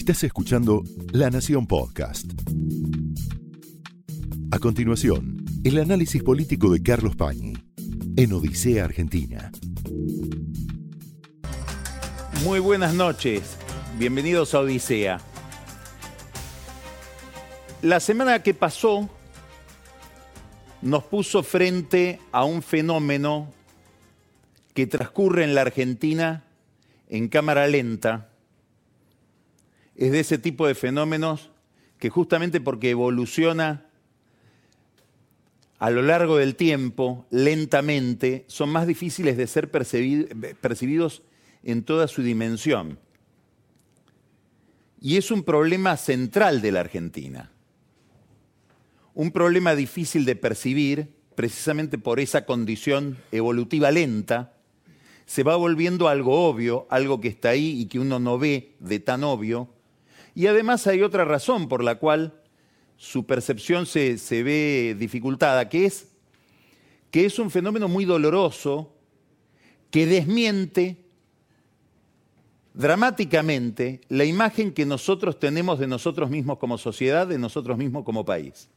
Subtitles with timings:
[0.00, 2.24] Estás escuchando La Nación Podcast.
[4.50, 7.52] A continuación, el análisis político de Carlos Pañi
[8.16, 9.52] en Odisea Argentina.
[12.42, 13.58] Muy buenas noches,
[13.98, 15.20] bienvenidos a Odisea.
[17.82, 19.06] La semana que pasó
[20.80, 23.52] nos puso frente a un fenómeno
[24.72, 26.44] que transcurre en la Argentina
[27.10, 28.29] en cámara lenta.
[30.00, 31.50] Es de ese tipo de fenómenos
[31.98, 33.86] que justamente porque evoluciona
[35.78, 41.22] a lo largo del tiempo, lentamente, son más difíciles de ser percibidos
[41.62, 42.98] en toda su dimensión.
[45.02, 47.52] Y es un problema central de la Argentina.
[49.12, 54.54] Un problema difícil de percibir precisamente por esa condición evolutiva lenta,
[55.26, 58.98] se va volviendo algo obvio, algo que está ahí y que uno no ve de
[58.98, 59.68] tan obvio.
[60.34, 62.40] Y además hay otra razón por la cual
[62.96, 66.08] su percepción se, se ve dificultada, que es
[67.10, 68.94] que es un fenómeno muy doloroso
[69.90, 70.96] que desmiente
[72.72, 78.24] dramáticamente la imagen que nosotros tenemos de nosotros mismos como sociedad, de nosotros mismos como
[78.24, 78.68] país.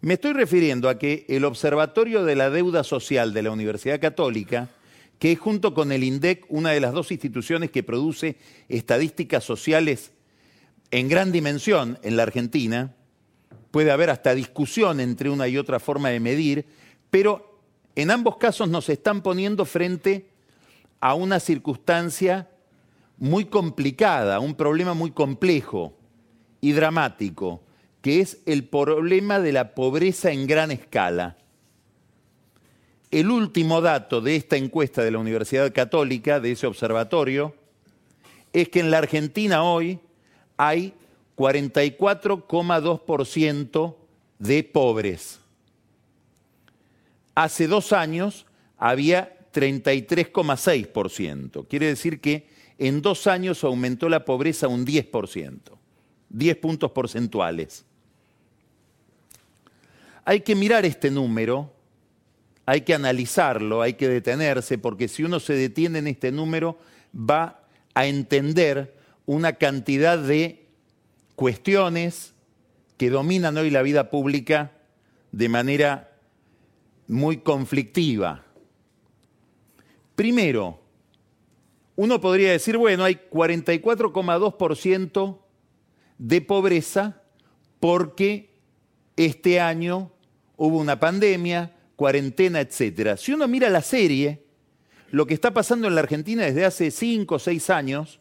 [0.00, 4.70] Me estoy refiriendo a que el Observatorio de la Deuda Social de la Universidad Católica
[5.18, 8.36] que es junto con el INDEC una de las dos instituciones que produce
[8.68, 10.12] estadísticas sociales
[10.94, 12.94] en gran dimensión en la Argentina.
[13.72, 16.66] Puede haber hasta discusión entre una y otra forma de medir,
[17.10, 17.58] pero
[17.96, 20.28] en ambos casos nos están poniendo frente
[21.00, 22.48] a una circunstancia
[23.18, 25.96] muy complicada, un problema muy complejo
[26.60, 27.60] y dramático,
[28.00, 31.36] que es el problema de la pobreza en gran escala.
[33.10, 37.52] El último dato de esta encuesta de la Universidad Católica, de ese observatorio,
[38.52, 39.98] es que en la Argentina hoy
[40.56, 40.94] hay
[41.36, 43.96] 44,2%
[44.38, 45.40] de pobres.
[47.34, 48.46] Hace dos años
[48.78, 51.66] había 33,6%.
[51.68, 52.46] Quiere decir que
[52.78, 55.58] en dos años aumentó la pobreza un 10%,
[56.28, 57.84] 10 puntos porcentuales.
[60.24, 61.74] Hay que mirar este número
[62.66, 66.78] hay que analizarlo, hay que detenerse, porque si uno se detiene en este número
[67.14, 67.60] va
[67.92, 68.93] a entender
[69.26, 70.66] una cantidad de
[71.36, 72.34] cuestiones
[72.96, 74.72] que dominan hoy la vida pública
[75.32, 76.12] de manera
[77.08, 78.44] muy conflictiva.
[80.14, 80.78] Primero,
[81.96, 85.38] uno podría decir, bueno, hay 44,2%
[86.18, 87.20] de pobreza
[87.80, 88.54] porque
[89.16, 90.12] este año
[90.56, 93.16] hubo una pandemia, cuarentena, etc.
[93.16, 94.44] Si uno mira la serie,
[95.10, 98.20] lo que está pasando en la Argentina desde hace cinco o seis años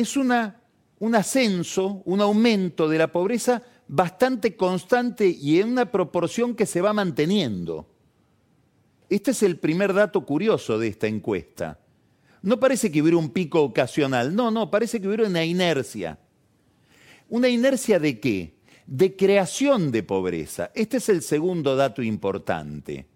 [0.00, 6.66] es un ascenso, un aumento de la pobreza bastante constante y en una proporción que
[6.66, 7.86] se va manteniendo.
[9.08, 11.78] Este es el primer dato curioso de esta encuesta.
[12.42, 16.18] No parece que hubiera un pico ocasional, no, no, parece que hubiera una inercia.
[17.28, 18.54] ¿Una inercia de qué?
[18.86, 20.70] de creación de pobreza.
[20.74, 23.06] Este es el segundo dato importante.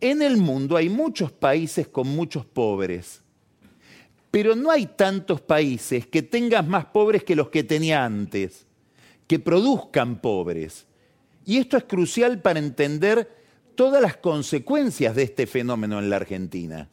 [0.00, 3.22] En el mundo hay muchos países con muchos pobres,
[4.36, 8.66] pero no hay tantos países que tengan más pobres que los que tenía antes,
[9.26, 10.84] que produzcan pobres.
[11.46, 13.34] Y esto es crucial para entender
[13.76, 16.90] todas las consecuencias de este fenómeno en la Argentina.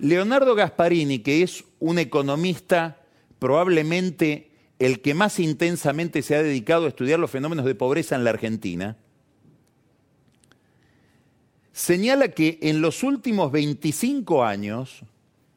[0.00, 3.00] Leonardo Gasparini, que es un economista
[3.38, 4.50] probablemente
[4.80, 8.30] el que más intensamente se ha dedicado a estudiar los fenómenos de pobreza en la
[8.30, 8.96] Argentina,
[11.72, 15.04] señala que en los últimos 25 años,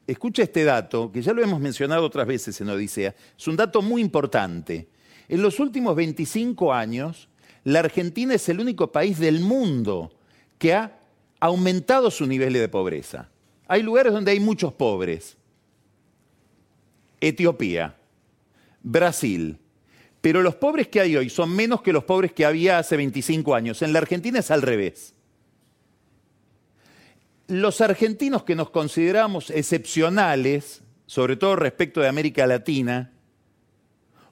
[0.07, 3.81] escucha este dato, que ya lo hemos mencionado otras veces en Odisea, es un dato
[3.81, 4.88] muy importante.
[5.27, 7.29] En los últimos 25 años,
[7.63, 10.11] la Argentina es el único país del mundo
[10.59, 10.99] que ha
[11.39, 13.29] aumentado su nivel de pobreza.
[13.67, 15.38] Hay lugares donde hay muchos pobres.
[17.19, 17.95] Etiopía,
[18.83, 19.57] Brasil.
[20.21, 23.56] Pero los pobres que hay hoy son menos que los pobres que había hace 25
[23.56, 23.81] años.
[23.81, 25.14] En la Argentina es al revés.
[27.47, 33.12] Los argentinos que nos consideramos excepcionales, sobre todo respecto de América Latina,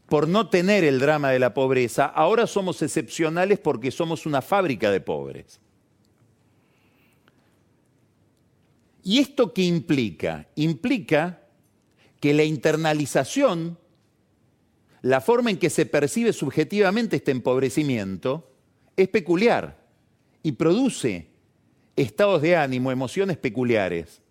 [0.07, 4.92] por no tener el drama de la pobreza, ahora somos excepcionales porque somos una fábrica
[4.92, 5.60] de pobres.
[9.04, 10.48] ¿Y esto qué implica?
[10.56, 11.42] Implica
[12.19, 13.77] que la internalización
[15.04, 18.50] la forma en que se percibe subjetivamente este empobrecimiento
[18.95, 19.86] es peculiar
[20.42, 21.27] y produce
[21.95, 24.22] estados de ánimo, emociones peculiares.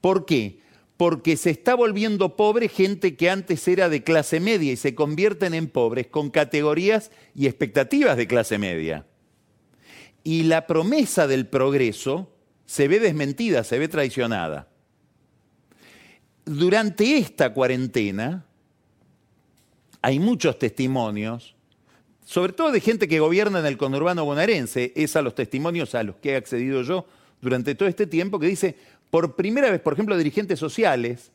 [0.00, 0.64] ¿Por qué?
[0.96, 5.54] porque se está volviendo pobre gente que antes era de clase media y se convierten
[5.54, 9.06] en pobres con categorías y expectativas de clase media.
[10.22, 12.32] Y la promesa del progreso
[12.64, 14.68] se ve desmentida, se ve traicionada.
[16.44, 18.46] Durante esta cuarentena
[20.00, 21.56] hay muchos testimonios,
[22.24, 26.02] sobre todo de gente que gobierna en el conurbano bonaerense, es a los testimonios a
[26.02, 27.06] los que he accedido yo
[27.40, 28.76] durante todo este tiempo, que dice,
[29.10, 31.30] por primera vez, por ejemplo, dirigentes sociales,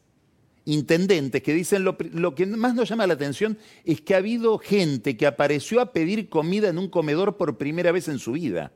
[0.65, 4.57] intendentes, que dicen lo, lo, que más nos llama la atención es que ha habido
[4.57, 8.71] gente que apareció a pedir comida en un comedor por primera vez en su vida.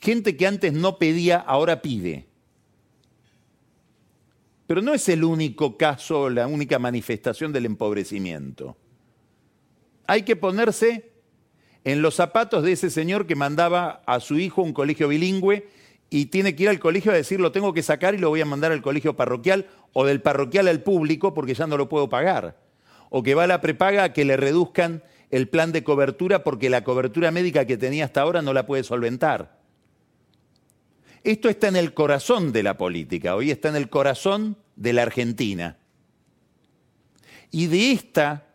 [0.00, 2.26] Gente que antes no pedía, ahora pide.
[4.66, 8.76] Pero no es el único caso, la única manifestación del empobrecimiento.
[10.06, 11.11] Hay que ponerse
[11.84, 15.68] en los zapatos de ese señor que mandaba a su hijo a un colegio bilingüe
[16.10, 18.40] y tiene que ir al colegio a decir, lo tengo que sacar y lo voy
[18.40, 22.08] a mandar al colegio parroquial o del parroquial al público porque ya no lo puedo
[22.08, 22.58] pagar.
[23.10, 26.70] O que va a la prepaga a que le reduzcan el plan de cobertura porque
[26.70, 29.58] la cobertura médica que tenía hasta ahora no la puede solventar.
[31.24, 35.02] Esto está en el corazón de la política, hoy está en el corazón de la
[35.02, 35.78] Argentina.
[37.50, 38.51] Y de esta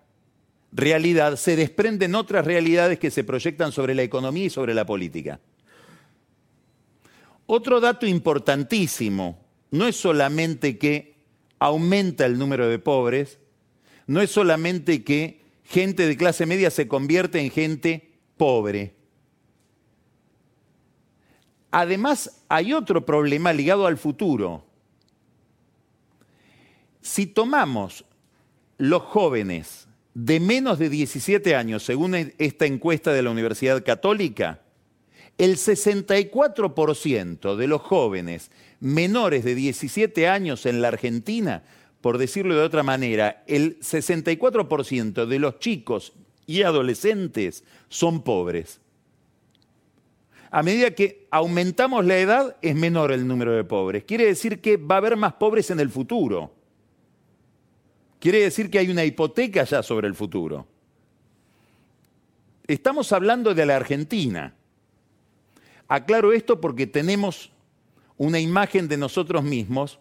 [0.72, 5.40] realidad se desprenden otras realidades que se proyectan sobre la economía y sobre la política.
[7.46, 9.40] Otro dato importantísimo
[9.72, 11.16] no es solamente que
[11.60, 13.40] aumenta el número de pobres,
[14.06, 18.96] no es solamente que gente de clase media se convierte en gente pobre.
[21.72, 24.66] Además, hay otro problema ligado al futuro.
[27.02, 28.06] Si tomamos
[28.78, 29.87] los jóvenes
[30.18, 34.62] de menos de 17 años, según esta encuesta de la Universidad Católica,
[35.38, 38.50] el 64% de los jóvenes
[38.80, 41.62] menores de 17 años en la Argentina,
[42.02, 46.14] por decirlo de otra manera, el 64% de los chicos
[46.48, 48.82] y adolescentes son pobres.
[50.50, 54.04] A medida que aumentamos la edad, es menor el número de pobres.
[54.04, 56.58] Quiere decir que va a haber más pobres en el futuro.
[58.28, 60.68] Quiere decir que hay una hipoteca ya sobre el futuro.
[62.68, 64.54] Estamos hablando de la Argentina.
[65.88, 67.54] Aclaro esto porque tenemos
[68.18, 70.00] una imagen de nosotros mismos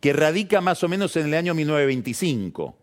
[0.00, 2.74] que radica más o menos en el año 1925.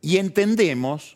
[0.00, 1.15] Y entendemos,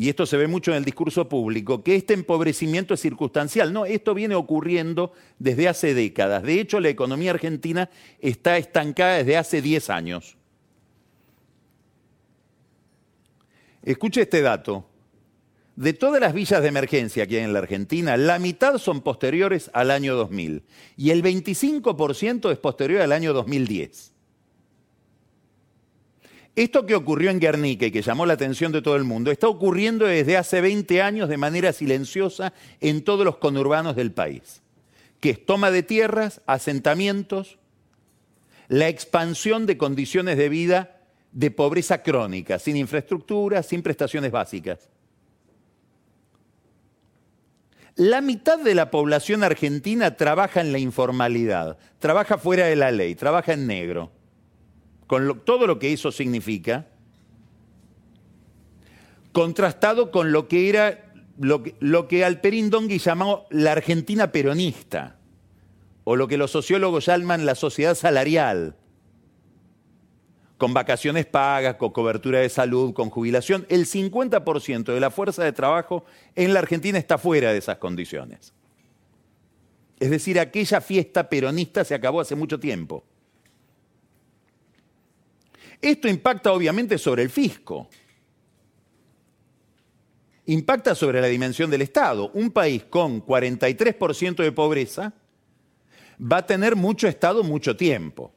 [0.00, 3.70] y esto se ve mucho en el discurso público, que este empobrecimiento es circunstancial.
[3.70, 6.42] No, esto viene ocurriendo desde hace décadas.
[6.42, 10.38] De hecho, la economía argentina está estancada desde hace 10 años.
[13.82, 14.86] Escuche este dato.
[15.76, 19.70] De todas las villas de emergencia que hay en la Argentina, la mitad son posteriores
[19.74, 20.62] al año 2000
[20.96, 24.09] y el 25% es posterior al año 2010.
[26.60, 29.48] Esto que ocurrió en Guernica y que llamó la atención de todo el mundo está
[29.48, 32.52] ocurriendo desde hace 20 años de manera silenciosa
[32.82, 34.60] en todos los conurbanos del país,
[35.20, 37.56] que es toma de tierras, asentamientos,
[38.68, 41.00] la expansión de condiciones de vida
[41.32, 44.90] de pobreza crónica, sin infraestructura, sin prestaciones básicas.
[47.96, 53.14] La mitad de la población argentina trabaja en la informalidad, trabaja fuera de la ley,
[53.14, 54.12] trabaja en negro,
[55.10, 56.86] con todo lo que eso significa,
[59.32, 62.24] contrastado con lo que era lo que, lo que
[62.70, 65.16] Dongui llamó la Argentina peronista,
[66.04, 68.76] o lo que los sociólogos llaman la sociedad salarial,
[70.58, 75.50] con vacaciones pagas, con cobertura de salud, con jubilación, el 50% de la fuerza de
[75.50, 76.04] trabajo
[76.36, 78.54] en la Argentina está fuera de esas condiciones.
[79.98, 83.02] Es decir, aquella fiesta peronista se acabó hace mucho tiempo.
[85.80, 87.88] Esto impacta obviamente sobre el fisco.
[90.46, 92.30] Impacta sobre la dimensión del Estado.
[92.34, 95.12] Un país con 43% de pobreza
[96.20, 98.34] va a tener mucho Estado mucho tiempo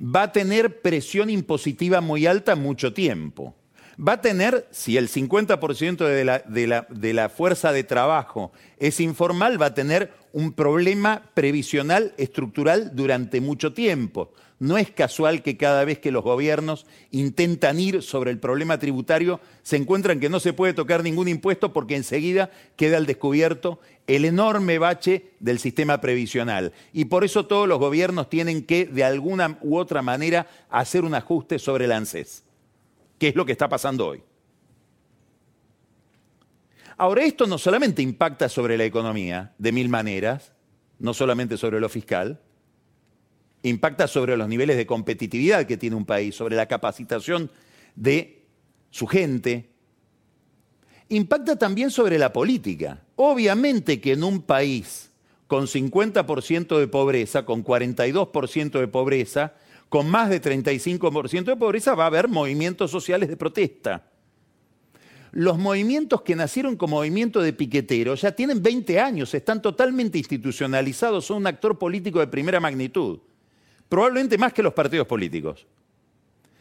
[0.00, 3.54] va a tener presión impositiva muy alta mucho tiempo.
[4.00, 6.06] Va a tener, si el 50%
[6.46, 13.42] de la, fuerza de trabajo es informal, va a tener un problema previsional estructural durante
[13.42, 14.32] mucho tiempo.
[14.58, 19.38] No es casual que cada vez que los gobiernos intentan ir sobre el problema tributario,
[19.62, 24.24] se encuentran que no se puede tocar ningún impuesto porque enseguida queda al descubierto el
[24.24, 26.72] enorme bache del sistema previsional.
[26.94, 31.14] Y por eso todos los gobiernos tienen que, de alguna u otra manera, hacer un
[31.14, 32.44] ajuste sobre el ANSES,
[33.20, 34.22] que es lo que está pasando hoy.
[36.96, 40.52] Ahora, esto no solamente impacta sobre la economía de mil maneras,
[40.98, 42.40] no solamente sobre lo fiscal,
[43.62, 47.50] impacta sobre los niveles de competitividad que tiene un país, sobre la capacitación
[47.94, 48.42] de
[48.90, 49.68] su gente,
[51.10, 53.02] impacta también sobre la política.
[53.16, 55.10] Obviamente que en un país
[55.46, 59.54] con 50% de pobreza, con 42% de pobreza,
[59.90, 64.06] con más de 35% de pobreza, va a haber movimientos sociales de protesta.
[65.32, 71.26] Los movimientos que nacieron como movimiento de piqueteros ya tienen 20 años, están totalmente institucionalizados,
[71.26, 73.18] son un actor político de primera magnitud,
[73.88, 75.66] probablemente más que los partidos políticos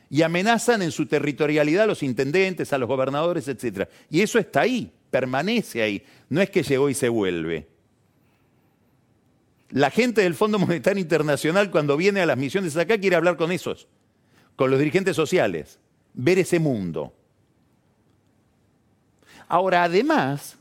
[0.09, 3.87] y amenazan en su territorialidad a los intendentes, a los gobernadores, etc.
[4.09, 7.67] Y eso está ahí, permanece ahí, no es que llegó y se vuelve.
[9.71, 13.51] La gente del Fondo Monetario Internacional cuando viene a las misiones acá quiere hablar con
[13.51, 13.87] esos,
[14.55, 15.79] con los dirigentes sociales,
[16.13, 17.13] ver ese mundo.
[19.47, 20.57] Ahora, además,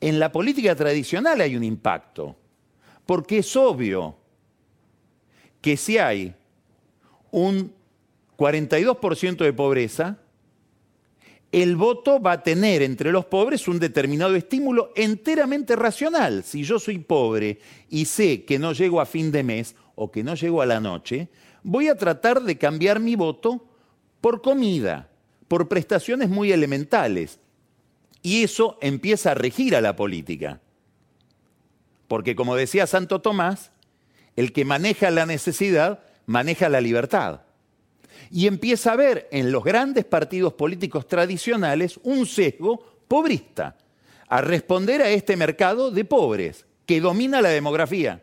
[0.00, 2.36] en la política tradicional hay un impacto,
[3.06, 4.16] porque es obvio
[5.60, 6.34] que si hay
[7.30, 7.72] un
[8.38, 10.18] 42% de pobreza,
[11.52, 16.44] el voto va a tener entre los pobres un determinado estímulo enteramente racional.
[16.44, 20.22] Si yo soy pobre y sé que no llego a fin de mes o que
[20.22, 21.28] no llego a la noche,
[21.64, 23.64] voy a tratar de cambiar mi voto
[24.20, 25.08] por comida,
[25.48, 27.40] por prestaciones muy elementales.
[28.22, 30.60] Y eso empieza a regir a la política.
[32.06, 33.72] Porque como decía Santo Tomás,
[34.36, 37.40] el que maneja la necesidad maneja la libertad
[38.30, 43.76] y empieza a ver en los grandes partidos políticos tradicionales un sesgo pobrista,
[44.28, 48.22] a responder a este mercado de pobres que domina la demografía.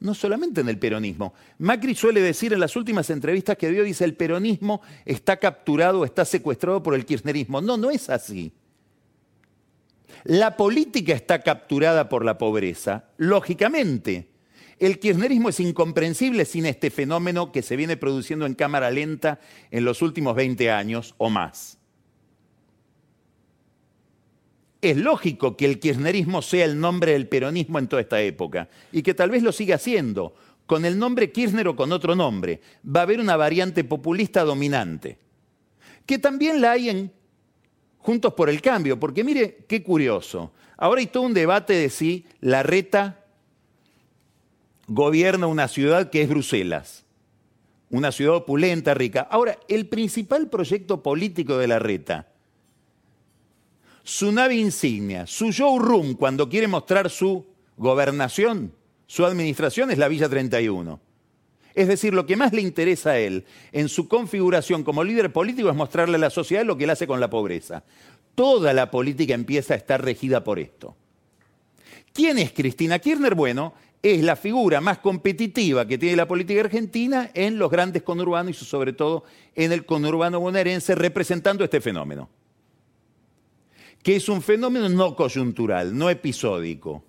[0.00, 1.32] No solamente en el peronismo.
[1.58, 6.24] Macri suele decir en las últimas entrevistas que dio, dice, el peronismo está capturado, está
[6.24, 7.60] secuestrado por el kirchnerismo.
[7.60, 8.52] No, no es así.
[10.24, 14.31] La política está capturada por la pobreza, lógicamente.
[14.82, 19.38] El kirchnerismo es incomprensible sin este fenómeno que se viene produciendo en cámara lenta
[19.70, 21.78] en los últimos 20 años o más.
[24.80, 29.04] Es lógico que el kirchnerismo sea el nombre del peronismo en toda esta época y
[29.04, 30.34] que tal vez lo siga siendo,
[30.66, 32.60] con el nombre Kirchner o con otro nombre.
[32.84, 35.16] Va a haber una variante populista dominante,
[36.06, 37.12] que también la hay en
[37.98, 40.52] Juntos por el Cambio, porque mire qué curioso.
[40.76, 43.21] Ahora hay todo un debate de si la reta
[44.86, 47.04] gobierna una ciudad que es Bruselas,
[47.90, 49.26] una ciudad opulenta, rica.
[49.30, 52.28] Ahora, el principal proyecto político de la reta,
[54.02, 57.46] su nave insignia, su showroom cuando quiere mostrar su
[57.76, 58.72] gobernación,
[59.06, 61.00] su administración es la Villa 31.
[61.74, 65.70] Es decir, lo que más le interesa a él en su configuración como líder político
[65.70, 67.84] es mostrarle a la sociedad lo que él hace con la pobreza.
[68.34, 70.96] Toda la política empieza a estar regida por esto.
[72.12, 73.34] ¿Quién es Cristina Kirchner?
[73.34, 78.60] Bueno, es la figura más competitiva que tiene la política argentina en los grandes conurbanos
[78.60, 82.28] y sobre todo en el conurbano bonaerense representando este fenómeno,
[84.02, 87.04] que es un fenómeno no coyuntural, no episódico.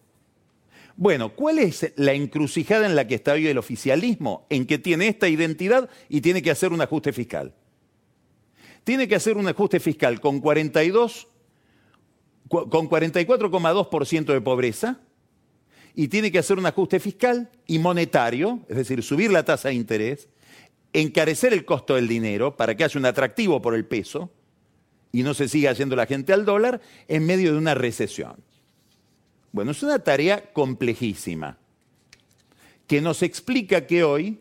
[0.95, 4.45] Bueno, ¿cuál es la encrucijada en la que está hoy el oficialismo?
[4.51, 7.55] En que tiene esta identidad y tiene que hacer un ajuste fiscal.
[8.83, 11.27] Tiene que hacer un ajuste fiscal con 42,
[12.47, 14.99] con 44,2% de pobreza,
[15.95, 19.75] y tiene que hacer un ajuste fiscal y monetario, es decir, subir la tasa de
[19.75, 20.27] interés,
[20.91, 24.31] encarecer el costo del dinero para que haya un atractivo por el peso
[25.11, 28.35] y no se siga yendo la gente al dólar en medio de una recesión.
[29.51, 31.57] Bueno, es una tarea complejísima
[32.87, 34.39] que nos explica que hoy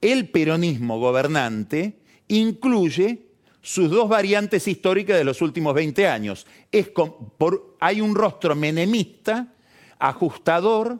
[0.00, 3.26] el peronismo gobernante incluye
[3.62, 6.46] sus dos variantes históricas de los últimos 20 años.
[6.70, 9.54] Es por, hay un rostro menemista
[10.02, 10.98] ajustador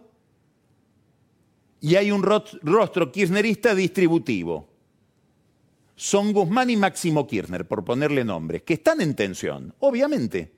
[1.81, 4.69] y hay un rostro kirchnerista distributivo.
[5.97, 10.53] Son Guzmán y Máximo Kirchner, por ponerle nombres, que están en tensión, obviamente.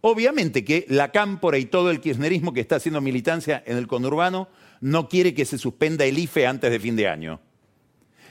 [0.00, 4.48] Obviamente que la cámpora y todo el kirchnerismo que está haciendo militancia en el conurbano
[4.80, 7.40] no quiere que se suspenda el IFE antes de fin de año.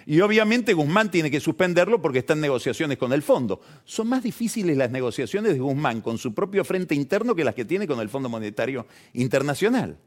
[0.06, 3.62] Y obviamente Guzmán tiene que suspenderlo porque está en negociaciones con el fondo.
[3.86, 7.66] Son más difíciles las negociaciones de Guzmán con su propio frente interno que las que
[7.66, 9.98] tiene con el Fondo Monetario Internacional.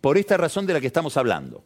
[0.00, 1.64] Por esta razón de la que estamos hablando.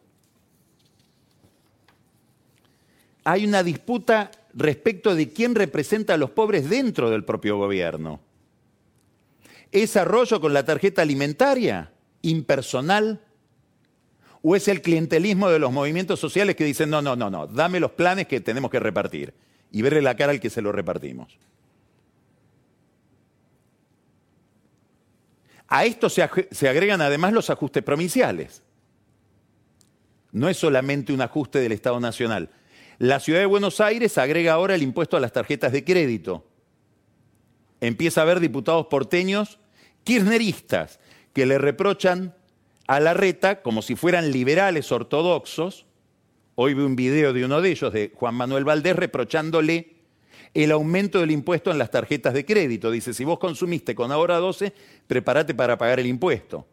[3.24, 8.20] Hay una disputa respecto de quién representa a los pobres dentro del propio gobierno.
[9.72, 11.92] ¿Es arroyo con la tarjeta alimentaria?
[12.22, 13.20] ¿Impersonal?
[14.46, 17.80] ¿O es el clientelismo de los movimientos sociales que dicen, no, no, no, no, dame
[17.80, 19.32] los planes que tenemos que repartir
[19.72, 21.38] y verle la cara al que se lo repartimos?
[25.66, 26.22] A esto se,
[26.68, 28.62] agregan además los ajustes provinciales.
[30.30, 32.50] No es solamente un ajuste del Estado Nacional.
[32.98, 36.46] La ciudad de Buenos Aires agrega ahora el impuesto a las tarjetas de crédito.
[37.80, 39.58] Empieza a haber diputados porteños
[40.04, 41.00] kirchneristas
[41.32, 42.34] que le reprochan
[42.86, 45.86] a la reta como si fueran liberales ortodoxos.
[46.54, 49.94] Hoy vi un video de uno de ellos, de Juan Manuel Valdés, reprochándole
[50.52, 52.90] el aumento del impuesto en las tarjetas de crédito.
[52.90, 54.72] Dice, si vos consumiste con ahora 12,
[55.06, 56.66] prepárate para pagar el impuesto.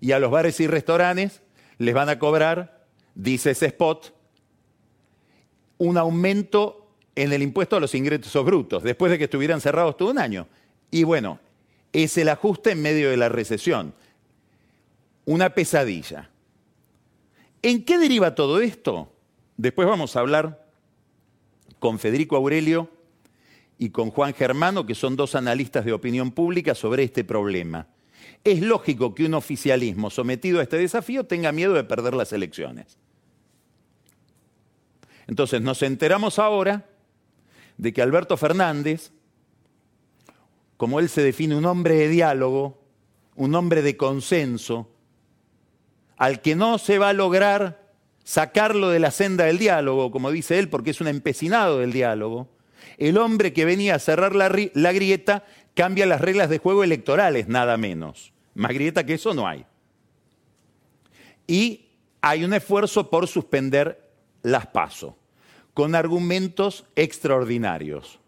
[0.00, 1.42] Y a los bares y restaurantes
[1.78, 4.12] les van a cobrar, dice ese spot,
[5.78, 10.10] un aumento en el impuesto a los ingresos brutos, después de que estuvieran cerrados todo
[10.10, 10.48] un año.
[10.90, 11.38] Y bueno,
[11.92, 13.94] es el ajuste en medio de la recesión.
[15.24, 16.30] Una pesadilla.
[17.62, 19.12] ¿En qué deriva todo esto?
[19.56, 20.66] Después vamos a hablar
[21.78, 22.90] con Federico Aurelio
[23.78, 27.88] y con Juan Germano, que son dos analistas de opinión pública, sobre este problema.
[28.44, 32.98] Es lógico que un oficialismo sometido a este desafío tenga miedo de perder las elecciones.
[35.26, 36.86] Entonces nos enteramos ahora
[37.76, 39.12] de que Alberto Fernández,
[40.76, 42.80] como él se define, un hombre de diálogo,
[43.34, 44.91] un hombre de consenso,
[46.16, 47.82] al que no se va a lograr
[48.24, 52.48] sacarlo de la senda del diálogo, como dice él, porque es un empecinado del diálogo,
[52.98, 54.48] el hombre que venía a cerrar la,
[54.92, 58.32] grieta cambia las reglas de juego electorales, nada menos.
[58.54, 59.64] Más grieta que eso no hay.
[61.46, 61.88] Y
[62.20, 64.10] hay un esfuerzo por suspender
[64.42, 65.14] las pasos,
[65.74, 68.20] con argumentos extraordinarios.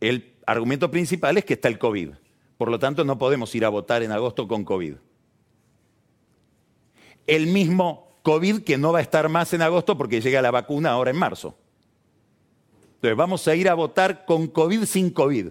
[0.00, 2.10] El argumento principal es que está el COVID.
[2.56, 4.94] Por lo tanto, no podemos ir a votar en agosto con COVID.
[7.28, 10.90] El mismo COVID que no va a estar más en agosto porque llega la vacuna
[10.90, 11.56] ahora en marzo.
[12.96, 15.50] Entonces, vamos a ir a votar con COVID sin COVID.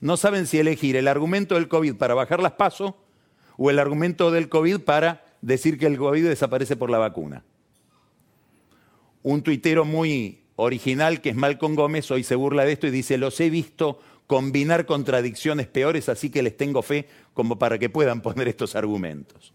[0.00, 2.94] No saben si elegir el argumento del COVID para bajar las pasos
[3.58, 7.44] o el argumento del COVID para decir que el COVID desaparece por la vacuna.
[9.22, 13.18] Un tuitero muy original que es Malcolm Gómez hoy se burla de esto y dice,
[13.18, 18.22] los he visto combinar contradicciones peores, así que les tengo fe como para que puedan
[18.22, 19.52] poner estos argumentos.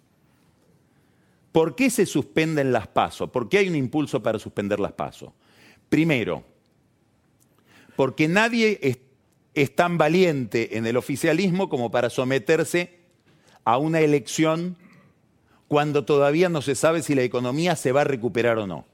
[1.55, 3.29] ¿Por qué se suspenden las pasos?
[3.29, 5.29] ¿Por qué hay un impulso para suspender las pasos?
[5.87, 6.43] Primero,
[7.95, 8.97] porque nadie es,
[9.53, 12.99] es, tan valiente en el oficialismo como para someterse
[13.63, 14.75] a una elección
[15.69, 18.85] cuando todavía no se sabe si la economía se va a recuperar o no.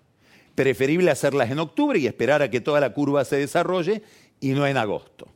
[0.54, 4.04] Preferible hacerlas en octubre y esperar a que toda la curva se desarrolle
[4.40, 5.28] y no en agosto.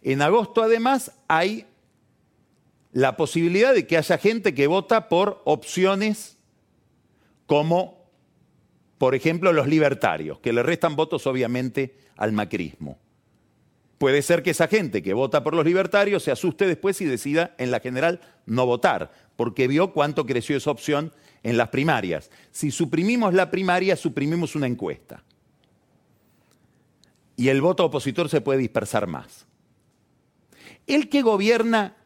[0.00, 1.66] En agosto, además, hay
[2.92, 6.35] la posibilidad de que haya gente que vota por opciones
[7.46, 8.10] como,
[8.98, 12.98] por ejemplo, los libertarios, que le restan votos obviamente al macrismo.
[13.98, 17.54] Puede ser que esa gente que vota por los libertarios se asuste después y decida
[17.56, 22.30] en la general no votar, porque vio cuánto creció esa opción en las primarias.
[22.50, 25.22] Si suprimimos la primaria, suprimimos una encuesta.
[27.36, 29.46] Y el voto opositor se puede dispersar más.
[30.86, 31.96] El que gobierna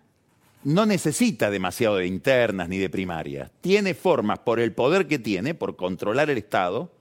[0.62, 3.51] no necesita demasiado de internas ni de primarias.
[3.61, 6.92] Tiene formas, por el poder que tiene, por controlar el Estado,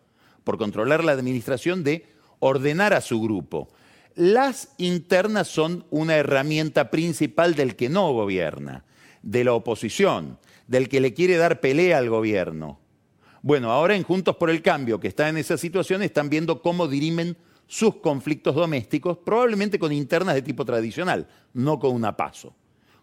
[0.44, 2.06] por controlar la administración, de
[2.40, 3.70] ordenar a su grupo.
[4.16, 8.86] Las internas son una herramienta principal del que no gobierna,
[9.22, 12.80] de la oposición, del que le quiere dar pelea al gobierno.
[13.42, 16.88] Bueno, ahora en Juntos por el Cambio, que está en esa situación, están viendo cómo
[16.88, 22.54] dirimen sus conflictos domésticos, probablemente con internas de tipo tradicional, no con una paso,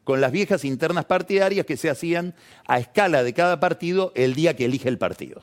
[0.07, 2.37] con las viejas internas partidarias que se hacían
[2.69, 5.43] a escala de cada partido el día que elige el partido.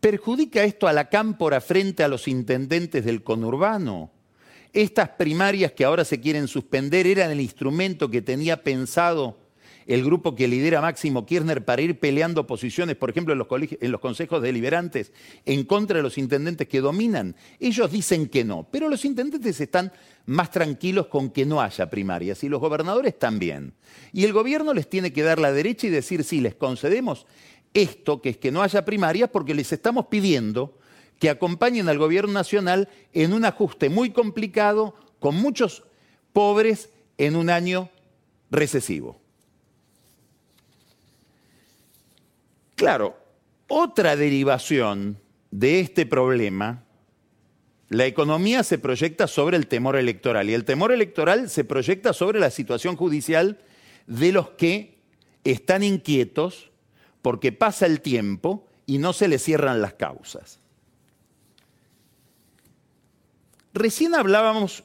[0.00, 4.10] ¿Perjudica esto a la cámpora frente a los intendentes del conurbano?
[4.72, 9.38] Estas primarias que ahora se quieren suspender eran el instrumento que tenía pensado
[9.86, 14.42] el grupo que lidera Máximo Kirchner para ir peleando posiciones, por ejemplo, en los, consejos
[14.42, 15.12] deliberantes,
[15.44, 17.36] en contra de los intendentes que dominan?
[17.60, 19.92] Ellos dicen que no, pero los intendentes están
[20.26, 23.74] más tranquilos con que no haya primarias y los gobernadores también.
[24.12, 27.26] Y el gobierno les tiene que dar la derecha y decir, sí, les concedemos
[27.74, 30.78] esto, que es que no haya primarias, porque les estamos pidiendo
[31.18, 35.84] que acompañen al gobierno nacional en un ajuste muy complicado, con muchos
[36.32, 37.90] pobres en un año
[38.50, 39.23] recesivo.
[42.74, 43.16] Claro,
[43.68, 46.84] otra derivación de este problema,
[47.88, 52.40] la economía se proyecta sobre el temor electoral y el temor electoral se proyecta sobre
[52.40, 53.58] la situación judicial
[54.06, 54.98] de los que
[55.44, 56.70] están inquietos
[57.22, 60.58] porque pasa el tiempo y no se les cierran las causas.
[63.72, 64.84] Recién hablábamos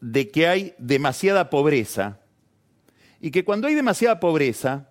[0.00, 2.20] de que hay demasiada pobreza
[3.20, 4.88] y que cuando hay demasiada pobreza,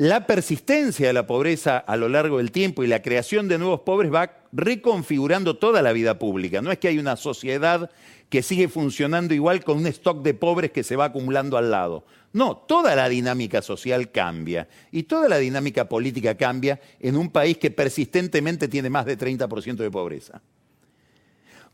[0.00, 3.80] la persistencia de la pobreza a lo largo del tiempo y la creación de nuevos
[3.80, 6.62] pobres va reconfigurando toda la vida pública.
[6.62, 7.90] No es que hay una sociedad
[8.30, 12.06] que sigue funcionando igual con un stock de pobres que se va acumulando al lado.
[12.32, 17.58] No, toda la dinámica social cambia y toda la dinámica política cambia en un país
[17.58, 20.40] que persistentemente tiene más de 30% de pobreza.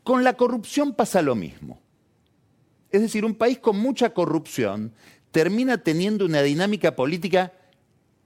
[0.02, 1.80] Con la corrupción pasa lo mismo.
[2.90, 4.94] Es decir, un país con mucha corrupción
[5.30, 7.52] termina teniendo una dinámica política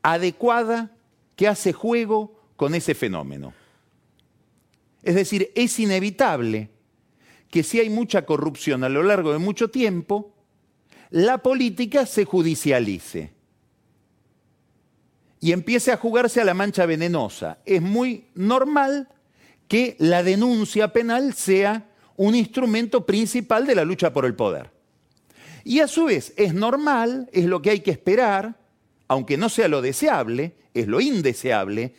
[0.02, 0.90] adecuada
[1.36, 3.54] que hace juego con ese fenómeno.
[5.02, 6.70] Es decir, es inevitable
[7.50, 10.34] que si hay mucha corrupción a lo largo de mucho tiempo,
[11.10, 13.32] la política se judicialice
[15.40, 17.58] y empiece a jugarse a la mancha venenosa.
[17.64, 19.08] Es muy normal
[19.66, 24.70] que la denuncia penal sea un instrumento principal de la lucha por el poder.
[25.64, 28.56] Y a su vez es normal, es lo que hay que esperar,
[29.11, 31.94] aunque no sea lo deseable, es lo indeseable,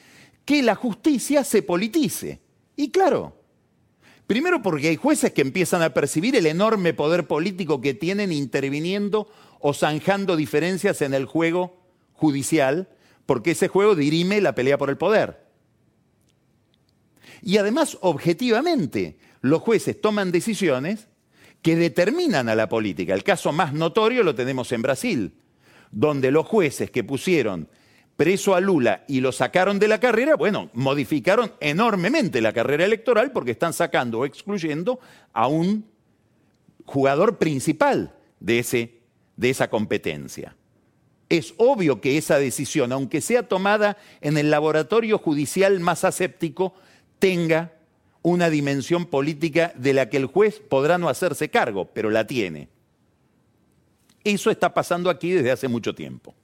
[0.45, 2.39] que la justicia se politice.
[2.78, 3.36] Y claro,
[4.28, 9.28] primero porque hay jueces que empiezan a percibir el enorme poder político que tienen interviniendo
[9.60, 11.82] o zanjando diferencias en el juego
[12.13, 12.88] judicial,
[13.26, 15.43] porque ese juego dirime la pelea por el poder.
[17.41, 21.10] Y además, objetivamente, los jueces toman decisiones
[21.62, 23.13] que determinan a la política.
[23.13, 25.34] El caso más notorio lo tenemos en Brasil
[25.91, 27.67] donde los jueces que pusieron
[28.15, 33.32] preso a Lula y lo sacaron de la carrera, bueno, modificaron enormemente la carrera electoral
[33.32, 34.99] porque están sacando o excluyendo
[35.34, 35.86] a un
[36.86, 38.99] jugador principal de, ese,
[39.38, 40.56] de esa competencia.
[41.30, 46.75] Es obvio que esa decisión, aunque sea tomada en el laboratorio judicial más aséptico,
[47.19, 47.73] tenga
[48.21, 52.67] una dimensión política de la que el juez podrá no hacerse cargo, pero la tiene.
[54.23, 56.36] Eso está pasando aquí desde hace mucho tiempo.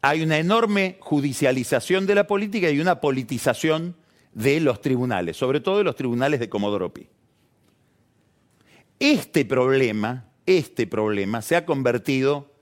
[0.00, 3.96] Hay una enorme judicialización de la política y una politización
[4.32, 7.08] de los tribunales, sobre todo de los tribunales de Comodoro Pi.
[9.00, 12.52] Este problema, este problema se ha convertido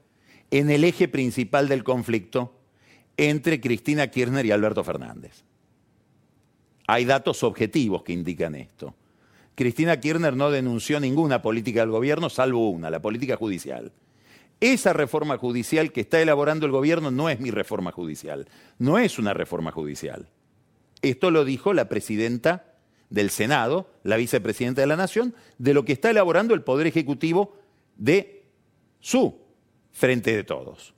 [0.50, 2.58] en el eje principal del conflicto
[3.16, 5.44] entre Cristina Kirchner y Alberto Fernández.
[6.86, 8.94] Hay datos objetivos que indican esto.
[9.56, 13.90] Cristina Kirchner no denunció ninguna política del gobierno, salvo una, la política judicial.
[14.60, 19.18] Esa reforma judicial que está elaborando el gobierno no es mi reforma judicial, no es
[19.18, 20.28] una reforma judicial.
[21.00, 22.74] Esto lo dijo la presidenta
[23.08, 27.56] del Senado, la vicepresidenta de la Nación, de lo que está elaborando el Poder Ejecutivo
[27.96, 28.44] de
[29.00, 29.38] su
[29.90, 30.92] Frente de Todos.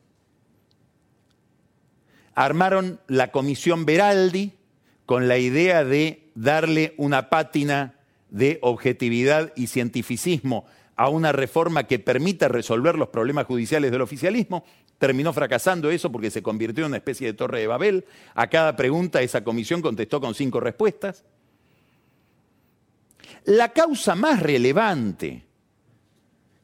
[2.34, 4.54] Armaron la comisión Veraldi
[5.06, 7.97] con la idea de darle una pátina
[8.30, 14.64] de objetividad y cientificismo a una reforma que permita resolver los problemas judiciales del oficialismo.
[14.98, 18.04] Terminó fracasando eso porque se convirtió en una especie de torre de Babel.
[18.34, 21.24] A cada pregunta esa comisión contestó con cinco respuestas.
[23.44, 25.44] La causa más relevante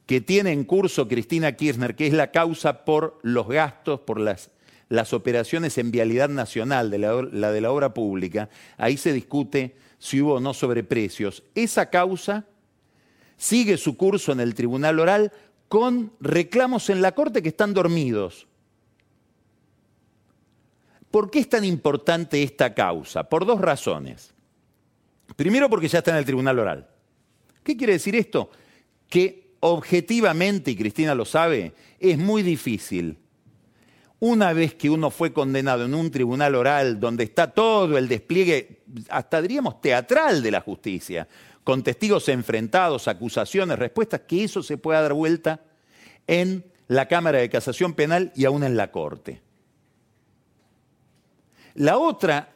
[0.07, 4.50] que tiene en curso Cristina Kirchner, que es la causa por los gastos, por las,
[4.88, 9.77] las operaciones en vialidad nacional, de la, la de la obra pública, ahí se discute
[10.05, 11.43] si hubo o no sobreprecios.
[11.55, 12.45] Esa causa
[13.38, 15.33] sigue su curso en el tribunal oral
[15.67, 18.47] con reclamos en la Corte que están dormidos.
[21.11, 23.31] ¿Por qué es tan importante esta causa?
[23.31, 24.35] Por dos razones.
[25.37, 26.87] Primero porque ya está en el tribunal oral.
[27.62, 28.51] ¿Qué quiere decir esto?
[29.09, 33.17] Que objetivamente, y Cristina lo sabe, es muy difícil
[34.27, 38.81] una vez que uno fue condenado en un tribunal oral donde está todo el despliegue,
[39.11, 41.29] hasta diríamos teatral de la justicia,
[41.63, 45.61] con testigos enfrentados, acusaciones, respuestas, que eso se pueda dar vuelta
[46.27, 49.43] en la Cámara de Casación Penal y aún en la Corte.
[51.75, 52.55] La otra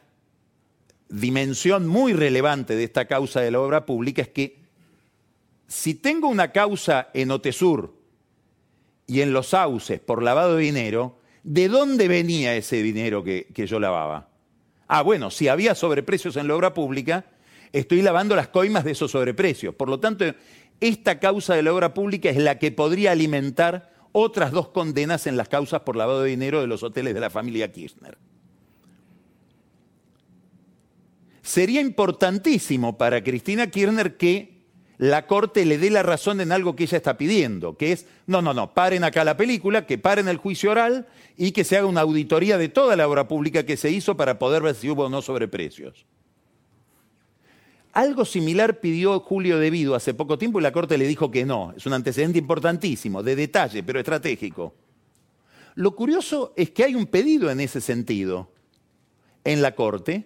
[1.07, 4.57] dimensión muy relevante de esta causa de la obra pública es que
[5.67, 7.93] si tengo una causa en Otesur
[9.05, 13.79] y en los sauces por lavado de dinero, ¿de dónde venía ese dinero que, yo
[13.79, 14.29] lavaba?
[14.87, 17.25] Ah, bueno, si había sobreprecios en la obra pública,
[17.73, 19.75] estoy lavando las coimas de esos sobreprecios.
[19.75, 20.25] Por lo tanto,
[20.79, 25.37] esta causa de la obra pública es la que podría alimentar otras dos condenas en
[25.37, 28.17] las causas por lavado de dinero de los hoteles de la familia Kirchner.
[31.41, 34.58] Sería importantísimo para Cristina Kirchner que
[34.99, 38.41] la Corte le dé la razón en algo que ella está pidiendo, que es, no,
[38.41, 41.07] no, no, paren acá la película, que paren el juicio oral
[41.37, 44.37] y que se haga una auditoría de toda la obra pública que se hizo para
[44.37, 46.05] poder ver si hubo o no sobreprecios.
[47.93, 51.73] Algo similar pidió Julio Devido hace poco tiempo y la Corte le dijo que no.
[51.77, 54.75] Es un antecedente importantísimo, de detalle, pero estratégico.
[55.75, 58.51] Lo curioso es que hay un pedido en ese sentido
[59.45, 60.25] en la Corte,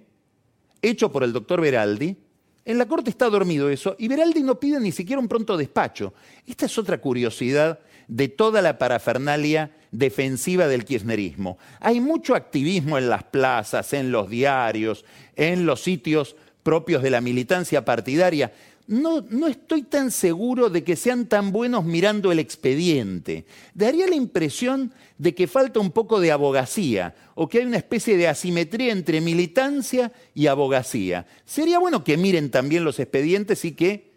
[0.82, 2.18] hecho por el doctor Veraldi.
[2.66, 6.14] En la Corte está dormido eso y Veraldi no pide ni siquiera un pronto despacho.
[6.48, 11.58] Esta es otra curiosidad de toda la parafernalia defensiva del kirchnerismo.
[11.80, 15.04] Hay mucho activismo en las plazas, en los diarios,
[15.36, 18.54] en los sitios propios de la militancia partidaria,
[18.88, 23.46] no, estoy tan seguro de que sean tan buenos mirando el expediente.
[23.74, 28.18] Daría la impresión de que falta un poco de abogacía o que hay una especie
[28.18, 31.26] de asimetría entre militancia y abogacía.
[31.46, 34.12] Sería bueno que miren también los expedientes y que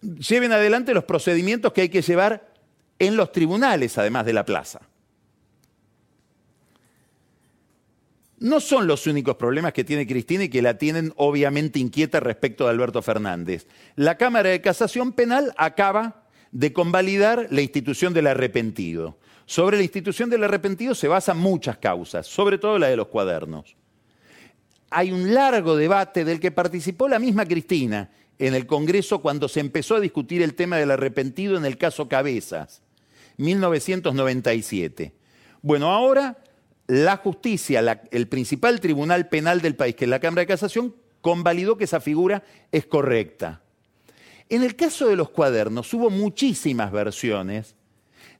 [0.00, 2.54] lleven adelante los procedimientos que hay que llevar
[2.98, 4.80] en los tribunales, además de la plaza.
[8.46, 12.64] No son los únicos problemas que tiene Cristina y que la tienen obviamente inquieta respecto
[12.64, 13.66] de Alberto Fernández.
[13.96, 19.18] La Cámara de Casación Penal acaba de convalidar la institución del arrepentido.
[19.46, 23.74] Sobre la institución del arrepentido se basan muchas causas, sobre todo la de los cuadernos.
[24.90, 29.58] Hay un largo debate del que participó la misma Cristina en el Congreso cuando se
[29.58, 32.80] empezó a discutir el tema del arrepentido en el caso Cabezas,
[33.38, 35.12] 1997.
[35.62, 36.38] Bueno, ahora
[36.86, 41.76] la justicia, el principal tribunal penal del país, que es la Cámara de Casación, convalidó
[41.76, 43.62] que esa figura es correcta.
[44.48, 47.75] En el caso de los cuadernos hubo muchísimas versiones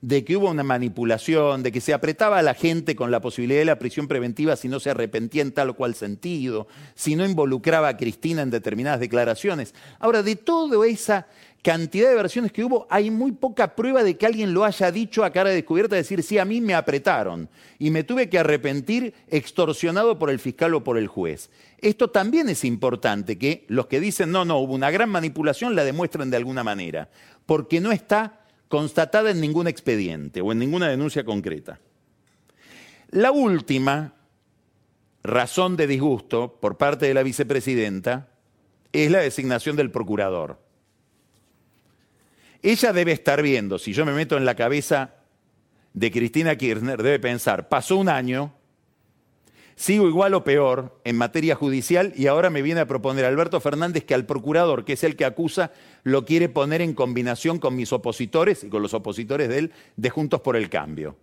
[0.07, 3.59] de que hubo una manipulación, de que se apretaba a la gente con la posibilidad
[3.59, 7.25] de la prisión preventiva si no se arrepentía en tal o cual sentido, si no
[7.25, 9.75] involucraba a Cristina en determinadas declaraciones.
[9.99, 11.27] Ahora, de toda esa
[11.61, 15.25] cantidad de versiones que hubo, hay muy poca prueba de que alguien lo haya dicho
[15.25, 20.17] a cara descubierta, decir, sí, a mí me apretaron y me tuve que arrepentir extorsionado
[20.17, 21.49] por el fiscal o por el juez.
[21.79, 25.83] Esto también es importante, que los que dicen, no, no, hubo una gran manipulación, la
[25.83, 27.09] demuestren de alguna manera,
[27.45, 31.79] porque no está constatada en ningún expediente o en ninguna denuncia concreta.
[33.09, 34.13] La última
[35.23, 38.29] razón de disgusto por parte de la vicepresidenta
[38.91, 40.59] es la designación del procurador.
[42.61, 45.15] Ella debe estar viendo, si yo me meto en la cabeza
[45.93, 48.53] de Cristina Kirchner, debe pensar, pasó un año,
[49.77, 54.03] sigo igual o peor en materia judicial y ahora me viene a proponer Alberto Fernández
[54.03, 55.71] que al procurador, que es el que acusa,
[56.03, 60.09] lo quiere poner en combinación con mis opositores y con los opositores de él de
[60.09, 61.15] Juntos por el Cambio.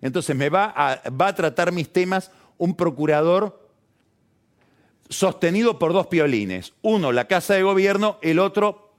[0.00, 3.68] Entonces me va a, va a tratar mis temas un procurador
[5.08, 6.74] sostenido por dos piolines.
[6.82, 8.92] Uno, la Casa de Gobierno, el otro,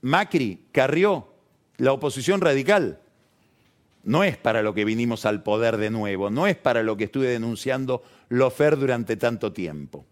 [0.00, 1.28] Macri, Carrió,
[1.76, 3.01] la oposición radical.
[4.04, 7.04] No es para lo que vinimos al poder de nuevo, no es para lo que
[7.04, 10.04] estuve denunciando Lofer durante tanto tiempo.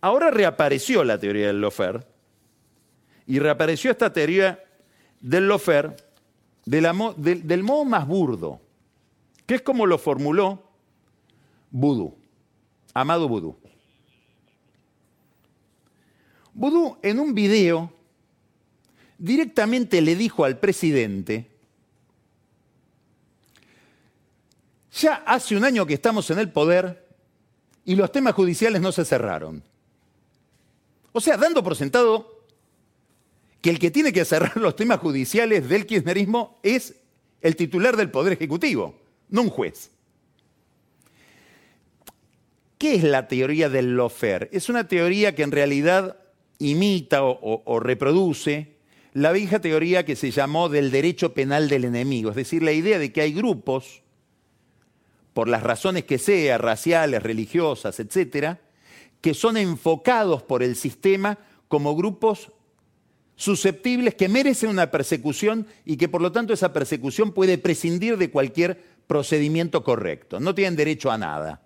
[0.00, 2.06] Ahora reapareció la teoría del Lofer
[3.26, 4.64] y reapareció esta teoría
[5.20, 5.94] del Lofer
[6.64, 8.60] del modo más burdo,
[9.44, 10.62] que es como lo formuló
[11.70, 12.16] Vudú,
[12.94, 13.56] Amado Vudú.
[16.54, 17.92] Vudú en un video
[19.18, 21.49] directamente le dijo al presidente,
[24.92, 27.06] ya hace un año que estamos en el poder
[27.84, 29.62] y los temas judiciales no se cerraron.
[31.12, 32.44] O sea, dando por sentado
[33.60, 36.94] que el que tiene que cerrar los temas judiciales del kirchnerismo es
[37.40, 38.94] el titular del Poder Ejecutivo,
[39.28, 39.90] no un juez.
[42.78, 44.48] ¿Qué es la teoría del lofer?
[44.52, 46.16] Es una teoría que en realidad
[46.58, 48.76] imita o, o reproduce
[49.12, 52.98] la vieja teoría que se llamó del derecho penal del enemigo, es decir, la idea
[52.98, 54.02] de que hay grupos,
[55.32, 58.60] por las razones que sea, raciales, religiosas, etcétera,
[59.20, 61.38] que son enfocados por el sistema
[61.68, 62.52] como grupos
[63.36, 68.30] susceptibles que merecen una persecución y que por lo tanto esa persecución puede prescindir de
[68.30, 70.40] cualquier procedimiento correcto.
[70.40, 71.62] No tienen derecho a nada.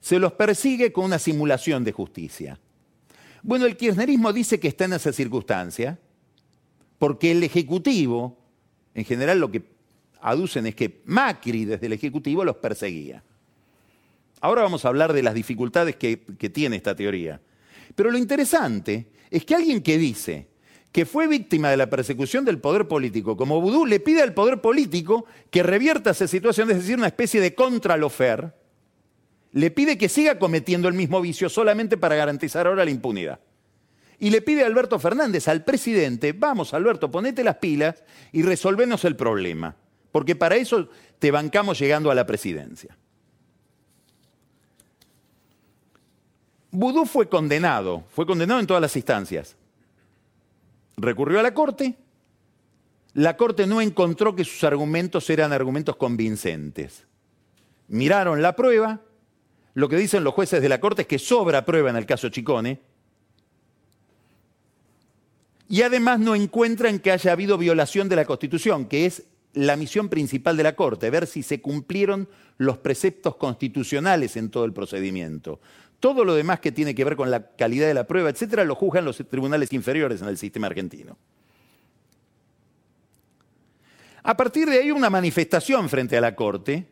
[0.00, 2.58] Se los persigue con una simulación de justicia.
[3.42, 5.98] Bueno, el kirchnerismo dice que está en esa circunstancia
[6.98, 8.36] porque el Ejecutivo,
[8.94, 9.60] en general lo que
[10.22, 13.22] aducen es que Macri desde el Ejecutivo los perseguía.
[14.40, 16.16] Ahora vamos a hablar de las dificultades que,
[16.52, 17.40] tiene esta teoría.
[17.94, 20.48] Pero lo interesante es que alguien que dice
[20.92, 24.60] que fue víctima de la persecución del poder político como Vudú, le pide al poder
[24.60, 28.52] político que revierta esa situación, es decir, una especie de contralofer,
[29.52, 33.38] le pide que siga cometiendo el mismo vicio solamente para garantizar ahora la impunidad
[34.20, 39.04] y le pide a Alberto Fernández, al presidente, vamos Alberto, ponete las pilas y resolvenos
[39.06, 39.74] el problema,
[40.12, 42.96] porque para eso te bancamos llegando a la presidencia.
[46.70, 49.56] Vudú fue condenado, fue condenado en todas las instancias.
[50.96, 51.96] Recurrió a la corte,
[53.14, 57.06] la corte no encontró que sus argumentos eran argumentos convincentes.
[57.88, 59.00] Miraron la prueba,
[59.74, 62.28] lo que dicen los jueces de la corte es que sobra prueba en el caso
[62.28, 62.80] Chicone,
[65.68, 70.08] y además no encuentran que haya habido violación de la Constitución, que es la misión
[70.08, 75.60] principal de la Corte, ver si se cumplieron los preceptos constitucionales en todo el procedimiento.
[75.98, 78.74] Todo lo demás que tiene que ver con la calidad de la prueba, etcétera, lo
[78.74, 81.18] juzgan los tribunales inferiores en el sistema argentino.
[84.22, 86.86] A partir de ahí una manifestación frente a la Corte,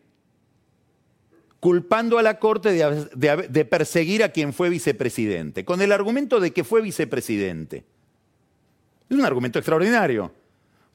[1.61, 6.53] culpando a la Corte de, de perseguir a quien fue vicepresidente, con el argumento de
[6.53, 7.85] que fue vicepresidente.
[9.09, 10.33] Es un argumento extraordinario,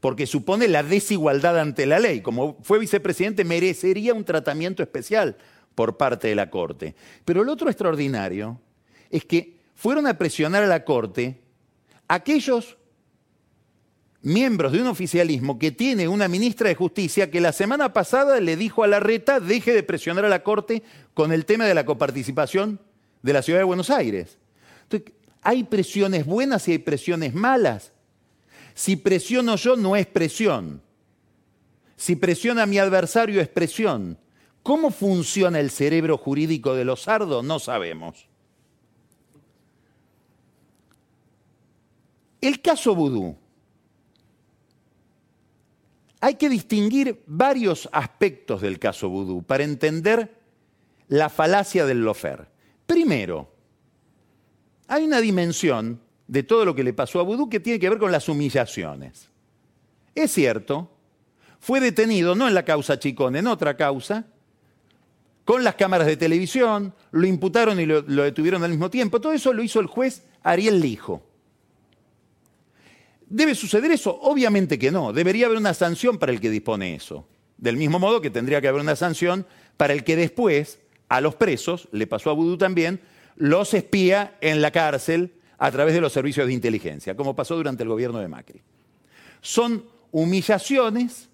[0.03, 2.19] porque supone la desigualdad ante la ley.
[2.19, 5.37] Como fue vicepresidente, merecería un tratamiento especial
[5.75, 6.93] por parte de la Corte.
[7.23, 8.59] Pero lo otro extraordinario
[9.09, 11.39] es que fueron a presionar a la Corte
[12.09, 12.75] aquellos
[14.21, 18.57] miembros de un oficialismo que tiene una ministra de Justicia que la semana pasada le
[18.57, 21.85] dijo a la reta deje de presionar a la Corte con el tema de la
[21.85, 22.81] coparticipación
[23.21, 24.37] de la ciudad de Buenos Aires.
[24.81, 27.92] Entonces, hay presiones buenas y hay presiones malas.
[28.73, 30.81] Si presiono yo, no es presión.
[31.95, 34.17] Si presiona mi adversario, es presión.
[34.63, 37.43] ¿Cómo funciona el cerebro jurídico de los sardos?
[37.43, 38.27] No sabemos.
[42.41, 43.37] El caso vudú.
[46.19, 50.41] Hay que distinguir varios aspectos del caso vudú para entender
[51.07, 52.49] la falacia del lofer.
[52.85, 53.53] Primero,
[54.87, 57.99] hay una dimensión de todo lo que le pasó a Vudú que tiene que ver
[57.99, 59.29] con las humillaciones.
[60.15, 60.91] Es cierto,
[61.59, 64.25] fue detenido no en la causa Chicón, en otra causa,
[65.45, 69.19] con las cámaras de televisión, lo imputaron y lo, detuvieron al mismo tiempo.
[69.19, 71.21] Todo eso lo hizo el juez Ariel Lijo.
[73.27, 74.17] ¿Debe suceder eso?
[74.21, 75.11] Obviamente que no.
[75.11, 77.27] Debería haber una sanción para el que dispone eso.
[77.57, 81.35] Del mismo modo que tendría que haber una sanción para el que después, a los
[81.35, 83.01] presos, le pasó a Vudú también,
[83.35, 87.83] los espía en la cárcel a través de los servicios de inteligencia, como pasó durante
[87.83, 88.61] el gobierno de Macri.
[89.41, 91.29] Son humillaciones,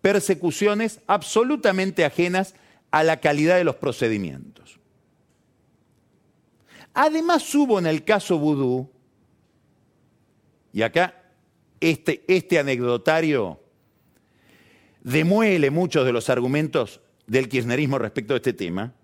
[0.00, 2.54] persecuciones absolutamente ajenas
[2.90, 4.78] a la calidad de los procedimientos.
[6.94, 8.90] Además hubo en el caso Vudú,
[10.72, 11.14] y acá
[11.80, 13.60] este, este anecdotario
[15.02, 18.94] demuele muchos de los argumentos del kirchnerismo respecto a este tema,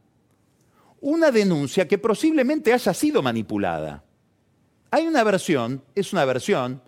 [1.01, 4.05] una denuncia que posiblemente haya sido manipulada.
[4.91, 6.83] Hay una versión, es una versión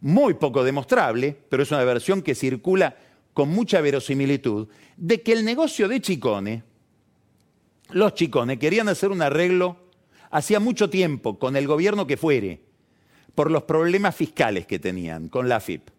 [0.00, 2.96] muy poco demostrable, pero es una versión que circula
[3.32, 6.62] con mucha verosimilitud, de que el negocio de Chicone,
[7.90, 9.84] los Chicone querían hacer un arreglo
[10.30, 12.60] hacía mucho tiempo con el gobierno que fuere,
[13.34, 15.90] por los problemas fiscales que tenían con la AFIP.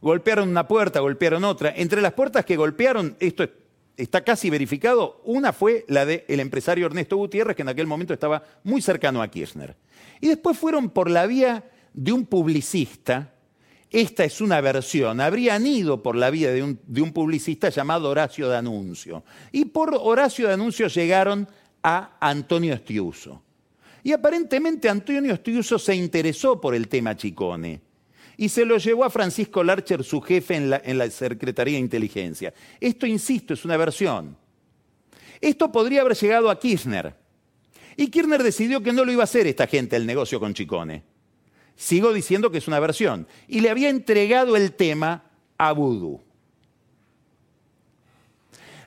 [0.00, 1.72] Golpearon una puerta, golpearon otra.
[1.76, 3.48] Entre las puertas que golpearon, esto
[3.96, 8.42] está casi verificado, una fue la del empresario Ernesto Gutiérrez, que en aquel momento estaba
[8.64, 9.76] muy cercano a Kirchner.
[10.20, 13.34] Y después fueron por la vía de un publicista,
[13.90, 18.08] esta es una versión, habrían ido por la vía de un, de un publicista llamado
[18.08, 19.24] Horacio D'Anuncio.
[19.50, 21.46] Y por Horacio D'Anuncio llegaron
[21.82, 23.42] a Antonio Estiuso.
[24.02, 27.91] Y aparentemente Antonio Estiuso se interesó por el tema Chicone
[28.42, 31.78] y se lo llevó a Francisco Larcher, su jefe en la, en la Secretaría de
[31.78, 32.52] Inteligencia.
[32.80, 34.36] Esto, insisto, es una versión.
[35.40, 37.14] Esto podría haber llegado a Kirchner.
[37.96, 41.04] Y Kirchner decidió que no lo iba a hacer esta gente el negocio con Chicone.
[41.76, 43.28] Sigo diciendo que es una versión.
[43.46, 45.22] Y le había entregado el tema
[45.56, 46.20] a Vudú.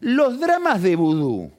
[0.02, 1.50] Los dramas de Vudú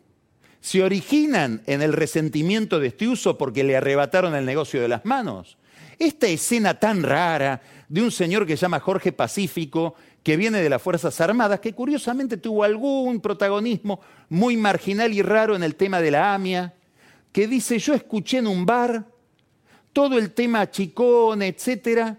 [0.61, 5.06] se originan en el resentimiento de este uso porque le arrebataron el negocio de las
[5.06, 5.56] manos.
[5.98, 10.68] Esta escena tan rara de un señor que se llama Jorge Pacífico, que viene de
[10.68, 16.01] las Fuerzas Armadas, que curiosamente tuvo algún protagonismo muy marginal y raro en el tema
[16.01, 16.75] de la AMIA,
[17.33, 19.06] que dice, yo escuché en un bar
[19.92, 22.19] todo el tema chicón, etcétera,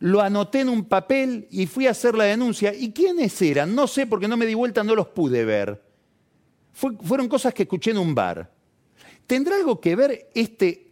[0.00, 2.74] lo anoté en un papel y fui a hacer la denuncia.
[2.74, 3.74] ¿Y quiénes eran?
[3.74, 5.82] No sé, porque no me di vuelta, no los pude ver.
[6.72, 8.50] fueron cosas que escuché en un bar.
[9.26, 10.83] ¿Tendrá algo que ver este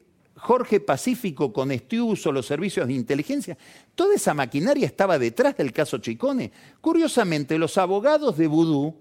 [0.43, 3.57] Jorge Pacífico con Estiuso, los servicios de inteligencia,
[3.95, 6.51] toda esa maquinaria estaba detrás del caso Chicone.
[6.81, 8.93] Curiosamente, los abogados de Vudú,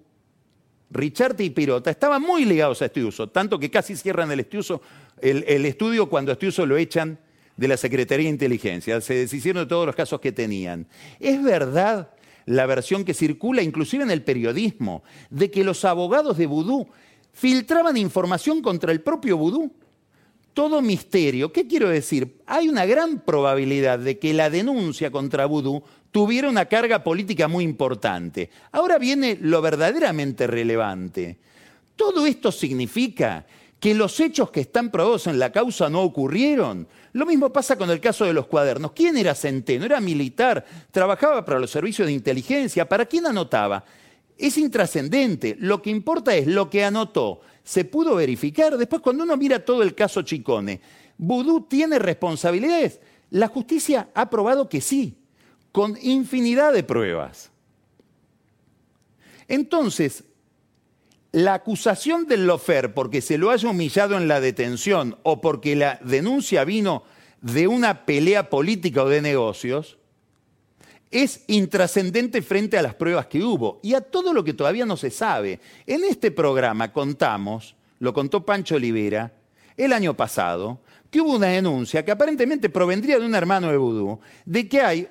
[0.92, 4.46] Richard y Pirota, estaban muy ligados a Estiuso, tanto que casi cierran el,
[5.20, 7.18] el, el estudio cuando Estiuso lo echan
[7.58, 9.02] de la Secretaría de Inteligencia.
[9.02, 10.86] Se deshicieron de todos los casos que tenían.
[11.20, 12.12] Es verdad
[12.46, 16.88] la versión que circula inclusive en el periodismo, de que los abogados de Vudú
[17.34, 19.72] filtraban información contra el propio vudú.
[20.54, 21.54] Todo misterio.
[21.54, 22.41] ¿Qué quiero decir?
[22.45, 25.82] Hay una gran probabilidad de que la denuncia contra vudú
[26.12, 28.49] tuviera una carga política muy importante.
[28.72, 31.38] Ahora viene lo verdaderamente relevante.
[31.95, 33.45] Todo esto significa
[33.80, 36.88] que los hechos que están probados en la causa no ocurrieron.
[37.14, 38.91] Lo mismo pasa con el caso de los cuadernos.
[38.91, 39.86] ¿Quién era Centeno?
[39.86, 42.88] Era militar, trabajaba para los servicios de inteligencia.
[42.88, 43.84] ¿Para quién anotaba?
[44.38, 45.56] Es intrascendente.
[45.60, 47.41] Lo que importa es lo que anotó.
[47.64, 48.78] ¿Se pudo verificar?
[48.78, 50.82] Después, cuando uno mira todo el caso Chicone,
[51.24, 52.99] ¿Vudú tiene responsabilidades?
[53.30, 55.20] La justicia ha probado que sí,
[55.72, 57.51] con infinidad de pruebas.
[59.47, 60.24] Entonces,
[61.32, 65.99] la acusación del lofer porque se lo haya humillado en la detención o porque la
[66.03, 67.03] denuncia vino
[67.41, 69.99] de una pelea política o de negocios,
[71.12, 74.95] es intrascendente frente a las pruebas que hubo y a todo lo que todavía no
[74.95, 75.59] se sabe.
[75.86, 79.34] En este programa contamos, lo contó Pancho Olivera,
[79.76, 84.20] el año pasado, que hubo una denuncia que aparentemente provendría de un hermano de Vudú,
[84.45, 85.09] de que hay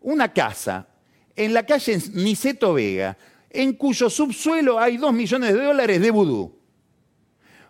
[0.00, 0.86] una casa
[1.34, 3.16] en la calle Niceto Vega,
[3.50, 6.58] en cuyo subsuelo hay dos millones de dólares de vudú.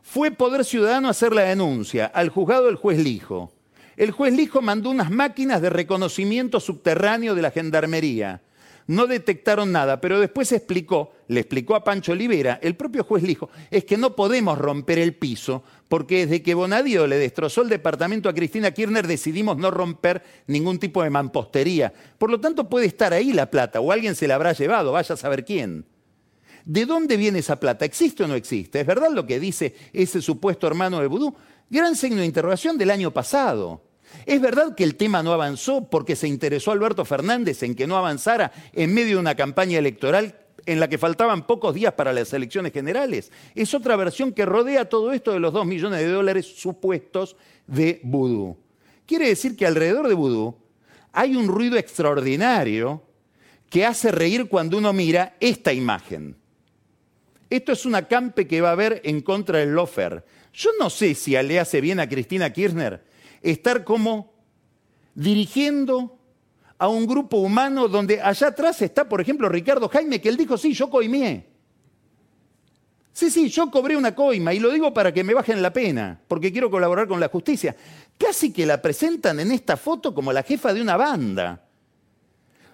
[0.03, 3.54] Fue Poder Ciudadano hacer la denuncia al juzgado del juez Lijo.
[3.97, 8.43] El juez Lijo mandó unas máquinas de reconocimiento subterráneo de la gendarmería
[8.87, 13.31] no detectaron nada, pero después explicó, le explicó a Pancho Olivera, el propio juez le
[13.31, 17.69] dijo, es que no podemos romper el piso, porque desde que Bonadío le destrozó el
[17.69, 21.93] departamento a Cristina Kirchner decidimos no romper ningún tipo de mampostería.
[22.19, 25.15] Por lo tanto puede estar ahí la plata, o alguien se la habrá llevado, vaya
[25.15, 25.87] a saber quién.
[26.65, 27.85] ¿De dónde viene esa plata?
[27.85, 28.81] ¿Existe o no existe?
[28.81, 31.35] ¿Es verdad lo que dice ese supuesto hermano de Vudú?
[31.71, 33.83] Gran signo de interrogación del año pasado.
[34.27, 37.97] ¿Es verdad que el tema no avanzó porque se interesó Alberto Fernández en que no
[37.97, 42.33] avanzara en medio de una campaña electoral en la que faltaban pocos días para las
[42.33, 43.33] elecciones generales?
[43.55, 47.37] Es otra versión que rodea todo esto de los dos millones de dólares supuestos
[47.67, 48.57] de vudú.
[49.07, 50.57] Quiere decir que alrededor de vudú
[51.13, 53.03] hay un ruido extraordinario
[53.69, 56.37] que hace reír cuando uno mira esta imagen.
[57.51, 60.25] Esto es un acampe que va a haber en contra del lofer.
[60.55, 63.05] Yo no sé si le hace bien a Cristina Kirchner
[63.43, 64.33] estar como
[65.15, 66.17] dirigiendo
[66.79, 70.57] a un grupo humano donde allá atrás está, por ejemplo, Ricardo Jaime, que él dijo,
[70.57, 71.47] sí, yo coimé.
[73.13, 76.21] Sí, sí, yo cobré una coima y lo digo para que me bajen la pena,
[76.27, 77.77] porque quiero colaborar con la justicia.
[78.17, 81.65] Casi que la presentan en esta foto como la jefa de una banda.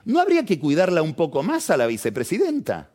[0.04, 2.90] ¿No habría que cuidarla un poco más a la vicepresidenta?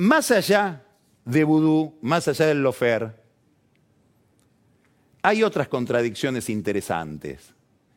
[0.00, 0.82] Más allá
[1.26, 3.22] de vudú, más allá del lofer,
[5.20, 7.52] hay otras contradicciones interesantes.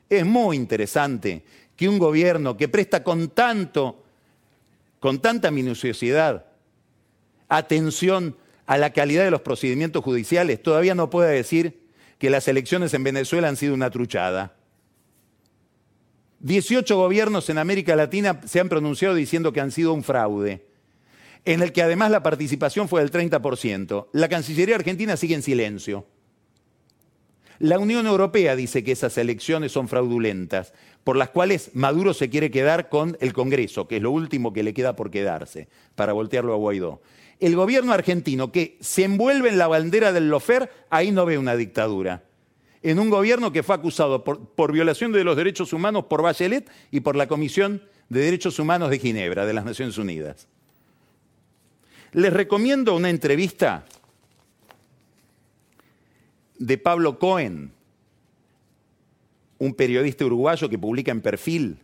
[0.09, 1.45] Es muy interesante
[1.77, 4.03] que un gobierno que presta con tanto,
[4.99, 6.45] con tanta minuciosidad,
[7.47, 8.35] atención
[8.65, 11.87] a la calidad de los procedimientos judiciales, todavía no pueda decir
[12.17, 14.57] que las elecciones en Venezuela han sido una truchada.
[16.41, 20.72] 18 gobiernos en América Latina se han pronunciado diciendo que han sido un fraude
[21.45, 24.07] en el que además la participación fue del 30%.
[24.13, 26.05] La Cancillería Argentina sigue en silencio.
[27.59, 30.73] La Unión Europea dice que esas elecciones son fraudulentas,
[31.03, 34.63] por las cuales Maduro se quiere quedar con el Congreso, que es lo último que
[34.63, 37.01] le queda por quedarse, para voltearlo a Guaidó.
[37.39, 41.55] El gobierno argentino que se envuelve en la bandera del lofer, ahí no ve una
[41.55, 42.23] dictadura.
[42.81, 46.99] En un gobierno que fue acusado por, violación de los derechos humanos por Bachelet y
[46.99, 50.47] por la Comisión de Derechos Humanos de Ginebra, de las Naciones Unidas.
[52.13, 53.85] Les recomiendo una entrevista
[56.59, 57.73] de Pablo Cohen,
[59.57, 61.79] un periodista uruguayo que publica en perfil,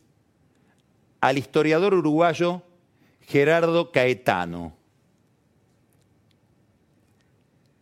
[1.20, 2.62] al historiador uruguayo
[3.22, 4.76] Gerardo Caetano.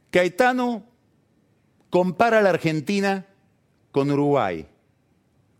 [0.10, 0.86] Caetano
[1.90, 3.26] compara la Argentina
[3.92, 4.66] con Uruguay,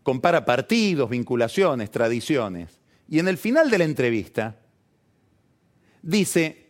[0.02, 2.80] compara partidos, vinculaciones, tradiciones.
[3.10, 4.56] Y en el final de la entrevista
[6.02, 6.67] dice,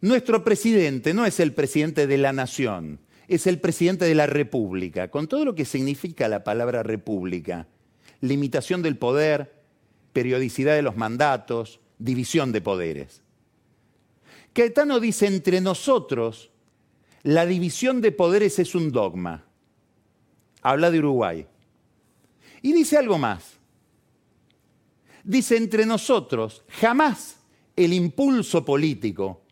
[0.00, 5.10] nuestro presidente no es el presidente de la nación, es el presidente de la república,
[5.10, 7.68] con todo lo que significa la palabra república.
[8.20, 9.54] Limitación del poder,
[10.12, 13.22] periodicidad de los mandatos, división de poderes.
[14.52, 16.50] Caetano dice, entre nosotros,
[17.22, 19.44] la división de poderes es un dogma.
[20.62, 21.46] Habla de Uruguay.
[22.62, 23.58] Y dice algo más.
[25.22, 27.36] Dice, entre nosotros, jamás
[27.76, 29.42] el impulso político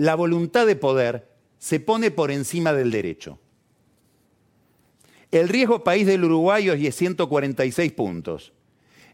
[0.00, 1.28] la voluntad de poder
[1.58, 3.38] se pone por encima del derecho.
[5.30, 8.54] El riesgo país del Uruguay es 146 puntos.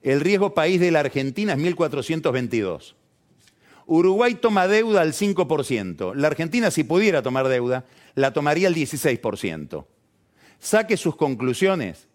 [0.00, 2.94] El riesgo país de la Argentina es 1.422.
[3.86, 6.14] Uruguay toma deuda al 5%.
[6.14, 7.84] La Argentina, si pudiera tomar deuda,
[8.14, 9.86] la tomaría al 16%.
[10.60, 12.06] Saque sus conclusiones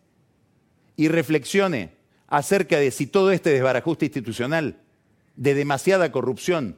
[0.95, 1.91] y reflexione
[2.28, 4.78] acerca de si todo este desbarajuste institucional,
[5.36, 6.78] de demasiada corrupción,